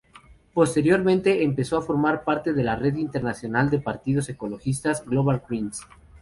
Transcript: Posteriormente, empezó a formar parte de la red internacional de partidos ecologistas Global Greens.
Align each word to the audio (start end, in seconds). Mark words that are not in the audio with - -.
Posteriormente, 0.55 1.43
empezó 1.43 1.77
a 1.77 1.83
formar 1.83 2.23
parte 2.23 2.53
de 2.53 2.63
la 2.63 2.75
red 2.75 2.95
internacional 2.95 3.69
de 3.69 3.77
partidos 3.79 4.27
ecologistas 4.29 5.05
Global 5.05 5.43
Greens. 5.47 5.81